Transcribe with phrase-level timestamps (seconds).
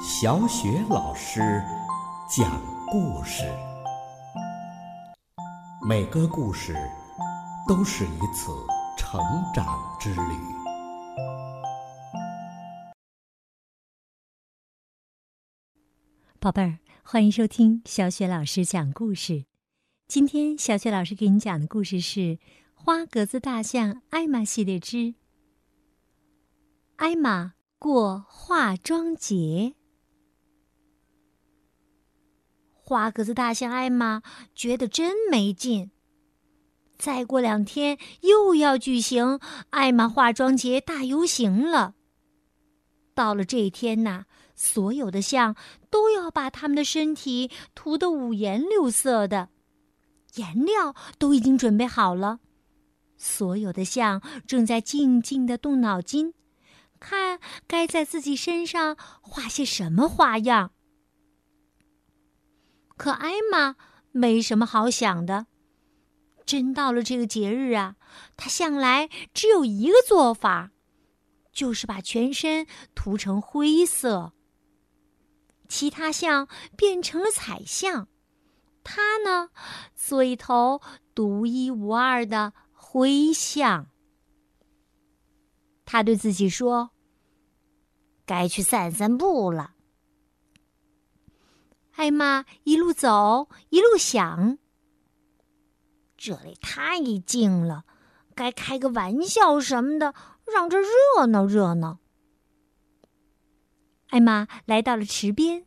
[0.00, 1.40] 小雪老师
[2.30, 3.42] 讲故事，
[5.84, 6.72] 每个故事
[7.66, 8.52] 都是一次
[8.96, 9.20] 成
[9.52, 9.66] 长
[9.98, 10.20] 之旅。
[16.38, 19.46] 宝贝儿，欢迎收听小雪老师讲故事。
[20.06, 22.20] 今天小雪老师给你讲的故事是
[22.72, 25.16] 《花格子大象艾玛系列之
[26.94, 29.34] 艾玛过化妆节》。
[32.88, 34.22] 花格子大象艾玛
[34.54, 35.90] 觉得真没劲。
[36.96, 39.38] 再过两天又要举行
[39.68, 41.92] 艾玛化妆节大游行了。
[43.14, 44.24] 到了这一天呐，
[44.56, 45.54] 所有的象
[45.90, 49.50] 都要把他们的身体涂得五颜六色的，
[50.36, 52.40] 颜料都已经准备好了。
[53.18, 56.32] 所有的象正在静静的动脑筋，
[56.98, 60.72] 看该在自己身上画些什么花样。
[62.98, 63.76] 可艾玛
[64.12, 65.46] 没什么好想的。
[66.44, 67.96] 真到了这个节日啊，
[68.36, 70.70] 她向来只有一个做法，
[71.52, 74.32] 就是把全身涂成灰色。
[75.68, 78.08] 其他象变成了彩象，
[78.82, 79.50] 她呢，
[79.94, 80.80] 做一头
[81.14, 83.88] 独一无二的灰象。
[85.84, 86.90] 她对自己说
[88.24, 89.74] ：“该去散散步了。”
[91.98, 94.56] 艾玛一路走，一路想
[96.16, 97.84] ：“这里太静了，
[98.36, 100.14] 该开个玩笑什么的，
[100.46, 101.98] 让这热闹热闹。”
[104.10, 105.66] 艾玛来到了池边，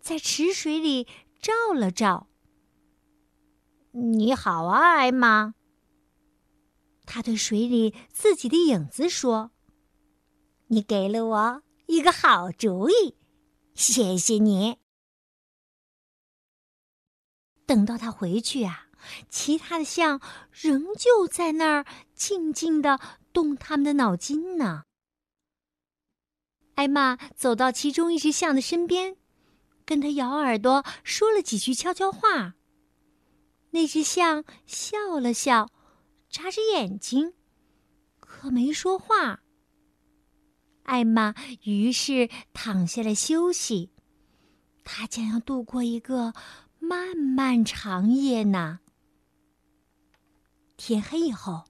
[0.00, 1.06] 在池水里
[1.40, 2.26] 照了照。
[3.94, 5.54] “你好啊，艾玛。”
[7.06, 9.52] 他对水里自己的影子说
[10.66, 13.14] ：“你给了我一个好主意，
[13.74, 14.78] 谢谢你。”
[17.72, 18.88] 等到他回去啊，
[19.30, 20.20] 其他的象
[20.50, 23.00] 仍旧在那儿静静的
[23.32, 24.82] 动他们的脑筋呢。
[26.74, 29.16] 艾玛走到其中一只象的身边，
[29.86, 32.56] 跟他咬耳朵说了几句悄悄话。
[33.70, 35.70] 那只象笑了笑，
[36.28, 37.32] 眨着眼睛，
[38.20, 39.40] 可没说话。
[40.82, 43.90] 艾玛于是躺下来休息，
[44.84, 46.34] 她将要度过一个。
[46.82, 48.80] 漫漫长夜呢。
[50.76, 51.62] 天黑以后，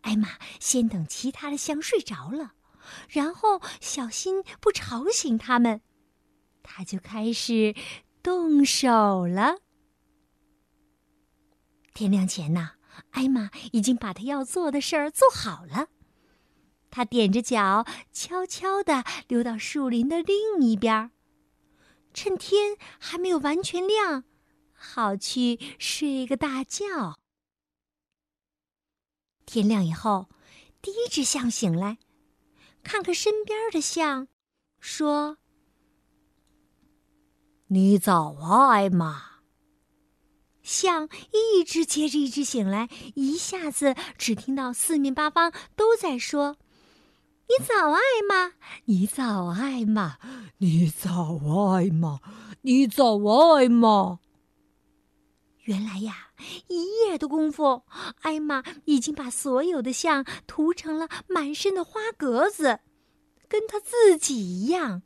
[0.00, 2.54] 艾玛先等其他的象睡着了，
[3.10, 5.82] 然后小心不吵醒他们，
[6.62, 7.74] 他就开始
[8.22, 9.58] 动手了。
[11.92, 12.70] 天亮前呢，
[13.10, 15.88] 艾玛已经把他要做的事儿做好了。
[16.90, 21.10] 他踮着脚，悄悄地溜到树林的另一边，
[22.14, 24.24] 趁天还没有完全亮。
[24.76, 27.18] 好去睡个大觉。
[29.44, 30.28] 天亮以后，
[30.82, 31.98] 第一只象醒来，
[32.82, 34.28] 看看身边的象，
[34.80, 35.38] 说
[37.68, 39.36] ：“你早啊，艾玛。”
[40.62, 46.56] 象一只接着一只醒来，一下子只听到四面八方都在说
[47.46, 48.54] ：“你早啊，艾玛！
[48.86, 50.18] 你早啊，艾玛！
[50.58, 52.18] 你早啊，艾玛！
[52.62, 54.18] 你早啊，艾玛！”
[55.66, 56.30] 原来呀，
[56.68, 57.82] 一夜的功夫，
[58.20, 62.78] 艾玛已经把所有的象涂成了满身的花格子，
[63.48, 65.02] 跟她自己一样。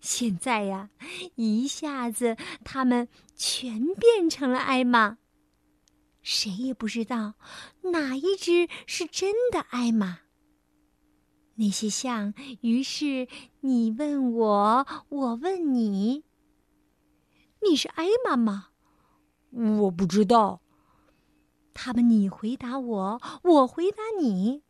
[0.00, 0.88] 现在呀，
[1.34, 5.18] 一下子他们全变成了艾玛。
[6.22, 7.34] 谁也不知道
[7.92, 10.20] 哪一只是真的艾玛。
[11.56, 13.28] 那些象于是
[13.60, 16.24] 你问我，我问你
[17.68, 18.68] ：“你是艾玛吗？”
[19.50, 20.60] 我不知道。
[21.74, 24.62] 他们你回答我，我回答你。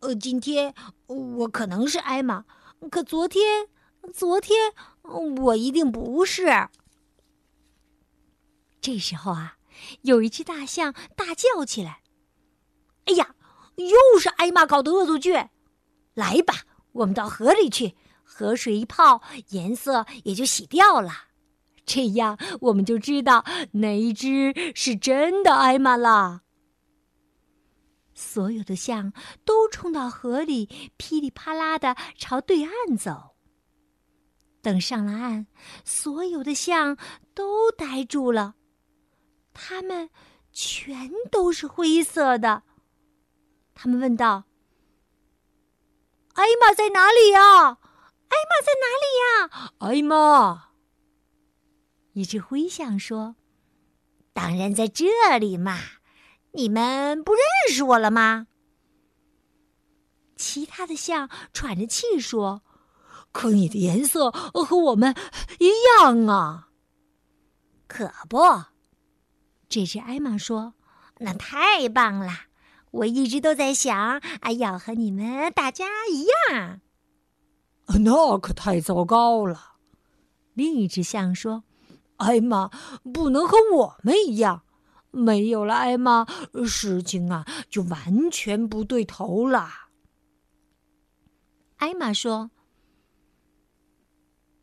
[0.00, 0.74] 呃，今天
[1.06, 2.44] 我可能是艾玛，
[2.90, 3.68] 可昨天，
[4.12, 4.72] 昨天
[5.02, 6.68] 我一定不是。
[8.80, 9.56] 这时候啊，
[10.00, 12.02] 有一只大象大叫起来
[13.06, 13.36] ：“哎呀，
[13.76, 15.32] 又是艾玛搞的恶作剧！
[16.14, 17.94] 来吧，我们到河里去，
[18.24, 21.12] 河水一泡，颜色也就洗掉了。”
[21.84, 26.42] 这样，我们就知道哪一只是真的艾玛了。
[28.14, 29.12] 所有的象
[29.44, 33.34] 都冲到河里，噼里啪啦的朝对岸走。
[34.60, 35.46] 等上了岸，
[35.84, 36.96] 所有的象
[37.34, 38.54] 都呆住了，
[39.52, 40.08] 它们
[40.52, 42.62] 全都是灰色的。
[43.74, 44.44] 他们问道
[46.34, 47.78] ：“艾玛在哪里呀？
[48.28, 49.74] 艾玛在哪里呀？
[49.78, 50.71] 艾玛！
[52.14, 53.36] 一只灰象说
[54.34, 55.06] ：“当然在这
[55.38, 55.78] 里嘛，
[56.52, 57.42] 你们不认
[57.74, 58.48] 识我了吗？”
[60.36, 62.62] 其他的象喘着气说
[63.32, 65.14] ：“可你的颜色和我们
[65.58, 66.68] 一样啊！”
[67.88, 68.38] 可不，
[69.68, 70.74] 这只艾玛说
[71.20, 72.32] ：“那太棒了！
[72.90, 73.96] 我一直都在想，
[74.40, 76.80] 啊，要和你们大家一样。”
[78.04, 79.76] 那可太糟糕了。
[80.52, 81.64] 另一只象说。
[82.22, 82.70] 艾玛
[83.12, 84.62] 不能和我们一样，
[85.10, 86.26] 没有了艾玛，
[86.66, 89.68] 事情啊就完全不对头了。
[91.76, 92.50] 艾玛说：“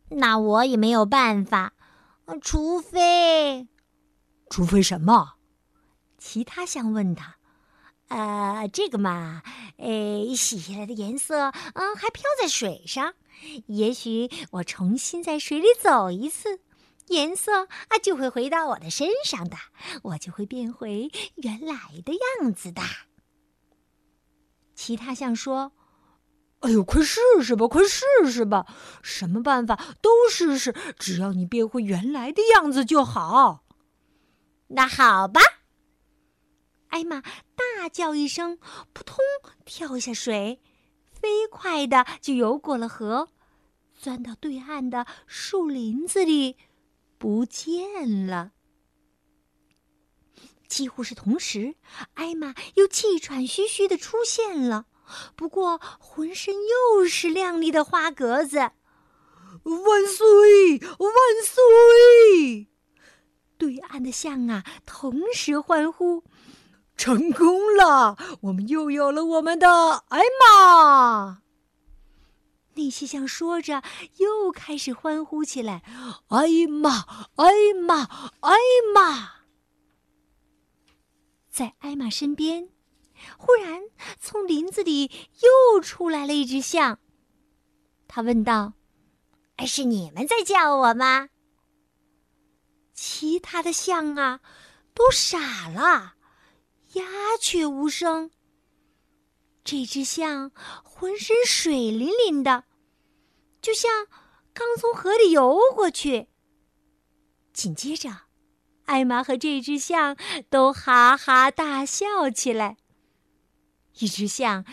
[0.09, 1.73] 那我也没有办法，
[2.41, 3.67] 除非……
[4.49, 5.33] 除非什么？”
[6.17, 7.35] 其他象问他
[8.07, 9.43] ：“呃，这个嘛，
[9.77, 13.13] 诶，洗下来的颜色，嗯，还飘在水上。
[13.67, 16.61] 也许我重新在水里走一次。”
[17.09, 19.57] 颜色啊，就会回到我的身上的，
[20.03, 21.75] 我就会变回原来
[22.05, 22.81] 的样子的。
[24.73, 25.73] 其他象说
[26.61, 28.65] ：“哎呦，快试试吧，快试试吧，
[29.01, 33.65] 什么办法都试试，只要你变回原来的样子就好。”
[34.71, 35.41] 那好吧，
[36.89, 38.59] 艾玛大叫一声，
[38.93, 39.17] 扑通
[39.65, 40.61] 跳下水，
[41.11, 43.29] 飞快的就游过了河，
[43.95, 46.55] 钻到对岸的树林子里。
[47.19, 48.53] 不见了。
[50.67, 51.75] 几乎是同时，
[52.13, 54.85] 艾玛又气喘吁吁的出现了，
[55.35, 58.57] 不过浑身又是亮丽的花格子。
[58.57, 60.79] 万岁！
[60.79, 61.11] 万
[61.43, 62.67] 岁！
[63.57, 66.23] 对岸的象啊，同时欢呼
[66.95, 68.15] ：“成功了！
[68.43, 71.41] 我们又有了我们的艾玛！”
[72.79, 73.83] 那些象说着，
[74.19, 75.83] 又开始欢呼起来
[76.29, 78.05] ：“艾玛，艾玛，
[78.39, 78.55] 艾
[78.95, 79.31] 玛！”
[81.51, 82.69] 在艾玛身边，
[83.37, 83.81] 忽然
[84.17, 85.11] 从林子里
[85.41, 86.99] 又出来了一只象。
[88.07, 88.71] 他问道
[89.57, 91.27] ：“哎，是你们在叫我吗？”
[92.95, 94.39] 其他的象啊，
[94.93, 96.13] 都傻了，
[96.93, 97.03] 鸦
[97.41, 98.31] 雀无声。
[99.65, 102.63] 这只象浑身水淋淋的。
[103.61, 104.07] 就像
[104.53, 106.27] 刚从河里游过去。
[107.53, 108.09] 紧接着，
[108.85, 110.15] 艾玛和这只象
[110.49, 112.77] 都哈哈大笑起来。
[113.99, 114.63] 一只象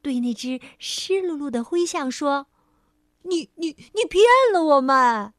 [0.00, 2.48] 对那只湿漉漉的灰象说
[3.22, 5.32] ：“你你你骗了我们！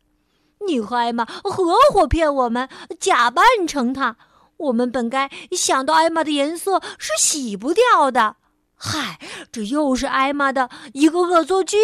[0.66, 2.70] 你和艾玛合伙骗我们，
[3.00, 4.16] 假扮成他。
[4.56, 8.38] 我们本该想到艾玛的颜色是洗不掉的。
[8.76, 9.20] 嗨，
[9.52, 11.78] 这又是艾玛的一个恶作剧。”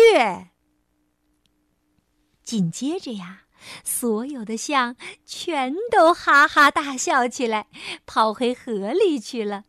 [2.50, 3.44] 紧接着呀，
[3.84, 7.68] 所有的象全都哈哈大笑起来，
[8.08, 9.66] 跑回河里去了，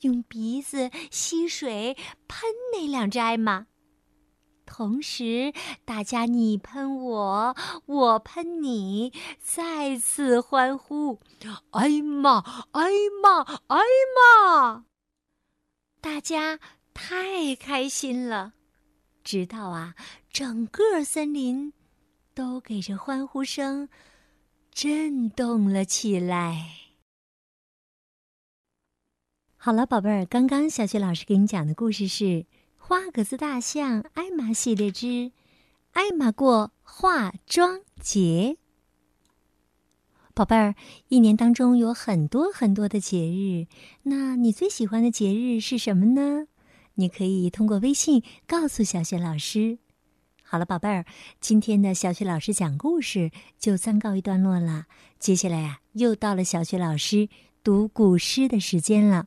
[0.00, 1.94] 用鼻子吸水
[2.26, 3.66] 喷那两只艾玛。
[4.64, 5.52] 同时，
[5.84, 7.54] 大家你喷我，
[7.84, 11.20] 我喷你，再次欢呼
[11.72, 12.38] ：“艾玛，
[12.72, 12.90] 艾
[13.22, 13.76] 玛，艾
[14.16, 14.86] 玛！”
[16.00, 16.58] 大家
[16.94, 18.54] 太开心了，
[19.22, 19.94] 直到啊，
[20.32, 21.74] 整个森林。
[22.34, 23.88] 都给这欢呼声
[24.72, 26.66] 震动了起来。
[29.56, 32.24] 好了，宝贝儿，刚刚小雪老师给你讲的故事是
[32.76, 35.32] 《花格子大象艾玛系列之
[35.92, 38.56] 艾玛过化妆节》。
[40.34, 40.74] 宝贝儿，
[41.06, 43.68] 一年当中有很多很多的节日，
[44.02, 46.48] 那你最喜欢的节日是什么呢？
[46.94, 49.78] 你可以通过微信告诉小雪老师。
[50.54, 51.04] 好了，宝贝儿，
[51.40, 54.86] 今天的小雪老师讲故事就暂告一段落了。
[55.18, 57.28] 接下来呀，又到了小雪老师
[57.64, 59.26] 读古诗的时间了。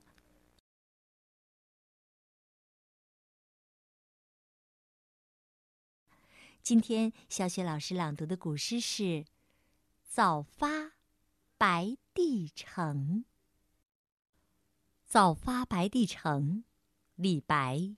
[6.64, 9.04] 今天小雪老师朗读的古诗是
[10.08, 10.94] 《早发
[11.58, 13.26] 白帝城》。
[15.06, 16.64] 早发白帝城，
[17.16, 17.98] 李白。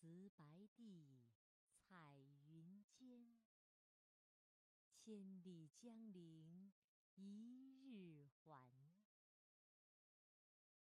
[0.00, 1.24] 辞白帝
[1.74, 3.36] 彩云间，
[4.94, 6.72] 千里江陵
[7.16, 8.92] 一日还。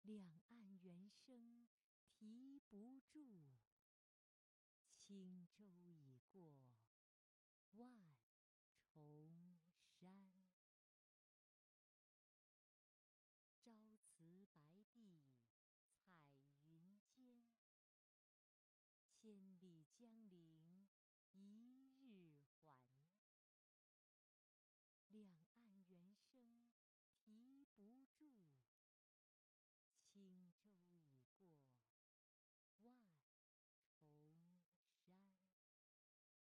[0.04, 1.66] 两岸猿声。
[2.12, 3.58] 啼不住，
[4.94, 6.76] 轻舟已过
[7.72, 8.14] 万
[8.94, 10.44] 重山。
[13.56, 15.24] 朝辞白帝
[27.80, 28.32] uczuł